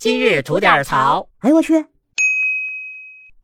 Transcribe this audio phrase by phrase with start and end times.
[0.00, 1.28] 今日吐点槽。
[1.40, 1.84] 哎呦我去！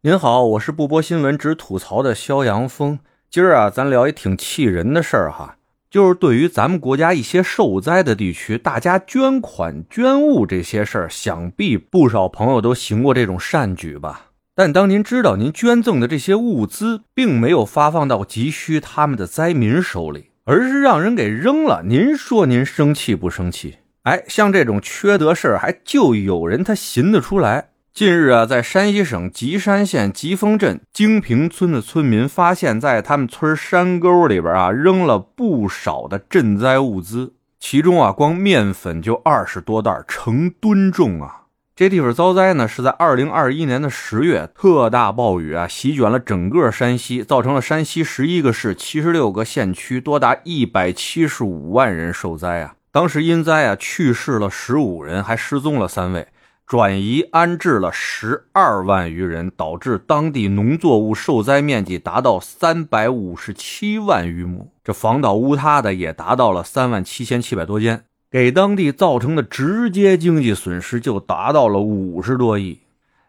[0.01, 2.99] 您好，我是不播新闻只吐槽的肖阳峰。
[3.29, 5.59] 今儿啊，咱聊一挺气人的事儿哈，
[5.91, 14.31] 就是对于咱们国家一些受灾的地区，大家捐款捐物这些事儿，想必不少朋友都行过这种善举吧。
[14.55, 23.77] 但当您知道您捐赠的这些物资并没有发放到急需他们的灾民手里，而是让人给扔了，您说您生气不生气？
[24.07, 27.71] 哎，像这种缺德事儿，还就有人他寻得出来。
[27.93, 41.47] 近日啊，在山西省吉山县吉峰镇京平村的村民发现，在他们村山沟里边啊，扔了不少的赈灾物资，其中啊，光面粉就二十多袋，成吨重啊。
[41.75, 52.75] 这地方遭灾呢，是在二零二一年的十月，特大暴雨啊，席卷了整个山西，造成了山西十一个市、七十六个县区，多达一百七十五万人受灾啊。
[52.97, 56.29] 当时因灾啊，去世了十五人，还失踪了三位。
[56.67, 72.81] 转移安置了十二万余人，导致当地农作物受灾面积达到三百五十七万余亩，这房倒屋塌的也达到了三万七千七百多间，给当地造成的直接经济损失就达到了五十多亿。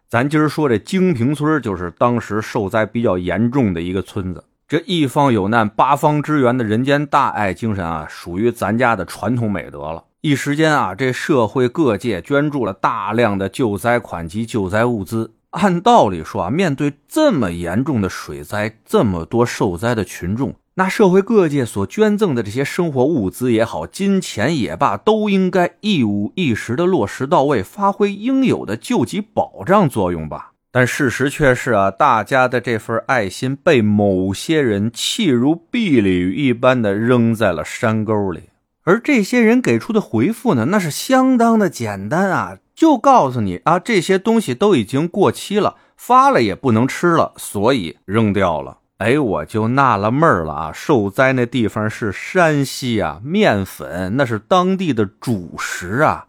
[0.08, 4.46] 咱今儿说这京平村，就是当时受灾比较严重的一个村子。
[4.70, 10.04] 这一方有难，八方支援的人间大爱精神啊，属于咱家的传统美德了。
[10.20, 15.36] 一时间啊，这社会各界捐助了大量的救灾款及救灾物资。
[15.52, 30.52] 按道理说啊，面对这么严重的水灾，这么多受灾的群众，那社会各界所捐赠的这些生活物资也好，金钱也罢，都应该一五一十的落实到位，发挥应有的救济保障作用吧。
[30.78, 38.52] 但事实却是啊，大家的这份爱心被某些人弃如敝履一般的扔在了山沟里。
[38.84, 48.78] 而这些人给出的回复呢，那是相当的简单啊，就告诉你啊，这些东西都已经过期了，发了也不能吃了，所以扔掉了。
[49.00, 56.28] 哎，我就纳了闷了啊，受灾那地方是山西啊，面粉那是当地的主食啊，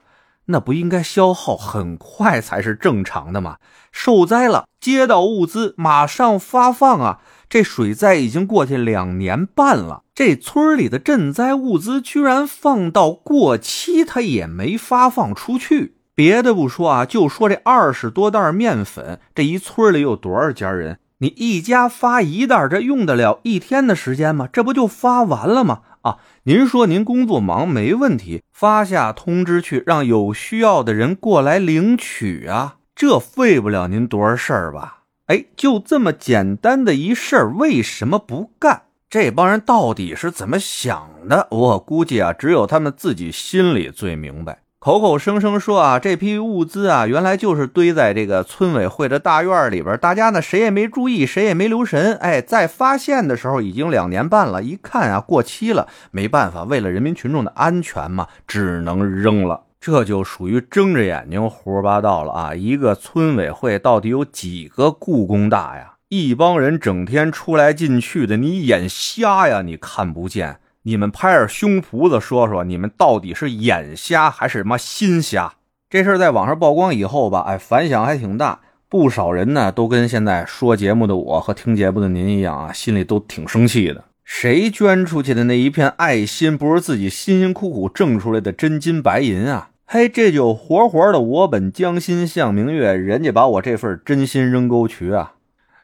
[0.50, 3.56] 那不应该消耗很快才是正常的吗？
[3.92, 7.20] 受灾了，接到物资马上发放啊。
[7.48, 15.94] 这水灾已经过去两年半了，这村里的赈灾物资居然放到过期，他也没发放出去。
[16.14, 20.98] 别的不说啊，就说这二十多袋面粉，这一村里有多少家人？
[21.20, 24.48] 你一家发一袋，这用得了一天的时间吗？
[24.52, 25.80] 这不就发完了吗？
[26.02, 35.02] 啊，您说您工作忙没问题，发下通知去，让有需要的人过来领取啊，这费不了您多少事儿吧？
[35.26, 38.82] 哎，就这么简单的一事儿，为什么不干？
[39.10, 41.48] 这帮人到底是怎么想的？
[41.50, 44.60] 我估计啊，只有他们自己心里最明白。
[44.80, 52.14] 口口声声说啊，这批物资啊，原来就是堆在这个村委会的大院里边，大家呢谁也没注意，谁也没留神。
[52.18, 59.64] 哎，在发现的时候已经两年半了，一看啊过期了，没办法，为了人民群众的安全嘛，只能扔了。
[59.80, 62.54] 这就属于睁着眼睛胡说八道了啊！
[62.54, 65.94] 一个村委会到底有几个故宫大呀？
[66.08, 69.62] 一帮人整天出来进去的，你眼瞎呀？
[69.62, 70.60] 你看不见？
[70.84, 75.54] 你们拍着胸脯子说说，你们到底是眼瞎还是什么心瞎？
[75.90, 84.04] 这事儿在网上曝光以后吧，哎，反响还挺大，不少人呢都跟现在说节目的我和听节目的您一样啊，心里都挺生气的。
[84.24, 89.70] 谁捐出去的那一片爱心，不是自己辛辛苦苦挣出来的真金白银啊？
[89.86, 95.32] 嘿，这就活活的我本将心向明月，人家把我这份真心扔沟渠啊！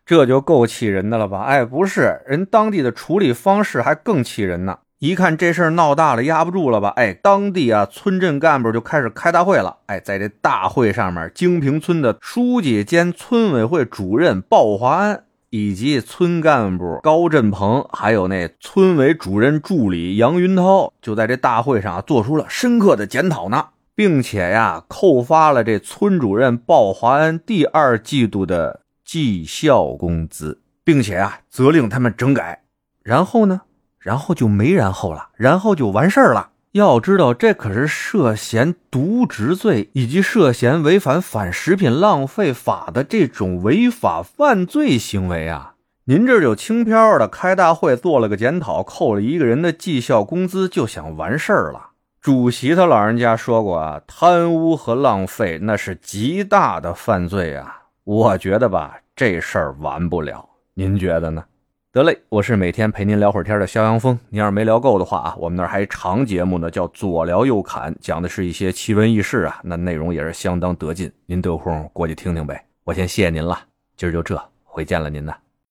[0.04, 1.40] 这就够气人的了吧？
[1.44, 4.80] 哎，不是，人当地的处理方式还更气人呢。
[5.04, 6.88] 一看这事儿闹大了，压不住了吧？
[6.96, 9.76] 哎，当地啊，村镇干部就开始开大会了。
[9.84, 15.24] 哎，在这大会上面，京平村的书记兼村委会主任鲍华安。
[15.50, 32.62] 以及村干部高振鹏，还有那村委主任助理杨云涛，就在这大会上做出了深刻的检讨呢，并且呀，扣发了这村主任鲍华安第二季度的绩效工资，并且啊，责令他们整改。
[33.04, 33.60] 然后呢，
[34.04, 36.50] 然后就没然后了，然后就完事儿了。
[36.72, 45.76] 要知道，这可是涉嫌渎职罪以及涉嫌违反反食品浪费法的这种违法犯罪行为啊！
[46.04, 51.92] 您这就轻飘的开大会做了个检讨，扣了一个人的绩效工资，就想完事儿了。
[52.20, 57.84] 主席他老人家说过啊，贪污和浪费那是极大的犯罪啊！
[58.04, 61.44] 我觉得吧，这事儿完不了，您觉得呢？
[61.94, 64.18] 得嘞，我是每天陪您聊会儿天的肖阳峰。
[64.28, 71.08] 您要是没聊够的话啊，我们那儿还长节目呢，叫左聊右侃，讲的是一些奇闻异事啊，那内容也是相当得劲。
[71.24, 72.60] 您得空过去听听呗。
[72.82, 73.56] 我先谢谢您了，
[73.96, 75.32] 今儿就这，回见了您呢。